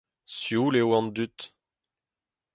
Sioul 0.37 0.73
eo 0.81 0.89
an 0.97 1.07
dud. 1.15 1.37